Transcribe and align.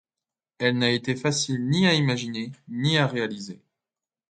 Elle 0.57 0.79
n’a 0.79 0.89
été 0.89 1.15
facile 1.15 1.69
ni 1.69 1.85
à 1.85 1.93
imaginer, 1.93 2.51
ni 2.67 2.97
à 2.97 3.05
réaliser. 3.05 3.61